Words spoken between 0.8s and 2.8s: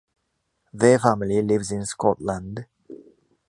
family lives in Scotland.